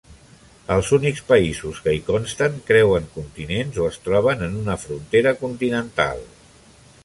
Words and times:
Els 0.75 0.87
únics 0.95 1.19
països 1.27 1.81
que 1.87 1.93
hi 1.97 1.99
consten 2.07 2.57
creuen 2.71 3.07
continents 3.19 3.77
o 3.83 3.87
es 3.93 4.03
troben 4.09 4.43
en 4.49 4.57
una 4.65 4.81
frontera 4.87 5.39
continental. 5.45 6.29